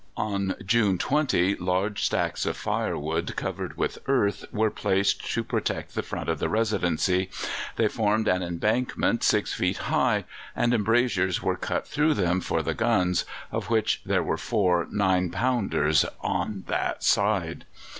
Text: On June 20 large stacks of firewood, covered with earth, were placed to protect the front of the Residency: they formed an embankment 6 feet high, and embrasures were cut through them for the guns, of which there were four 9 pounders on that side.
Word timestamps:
On 0.17 0.55
June 0.65 0.97
20 0.97 1.57
large 1.57 2.03
stacks 2.03 2.47
of 2.47 2.57
firewood, 2.57 3.35
covered 3.35 3.77
with 3.77 3.99
earth, 4.07 4.45
were 4.51 4.71
placed 4.71 5.31
to 5.31 5.43
protect 5.43 5.93
the 5.93 6.01
front 6.01 6.27
of 6.27 6.39
the 6.39 6.49
Residency: 6.49 7.29
they 7.75 7.87
formed 7.87 8.27
an 8.27 8.41
embankment 8.41 9.21
6 9.23 9.53
feet 9.53 9.77
high, 9.77 10.25
and 10.55 10.73
embrasures 10.73 11.43
were 11.43 11.55
cut 11.55 11.87
through 11.87 12.15
them 12.15 12.41
for 12.41 12.63
the 12.63 12.73
guns, 12.73 13.25
of 13.51 13.69
which 13.69 14.01
there 14.03 14.23
were 14.23 14.37
four 14.37 14.87
9 14.89 15.29
pounders 15.29 16.03
on 16.23 16.63
that 16.65 17.03
side. 17.03 17.65